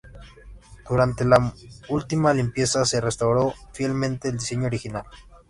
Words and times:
Durante 0.89 1.25
la 1.25 1.53
última 1.89 2.33
limpieza 2.33 2.83
se 2.85 2.99
restauró 3.01 3.53
fielmente 3.71 4.29
el 4.29 4.39
diseño 4.39 4.65
original. 4.65 5.05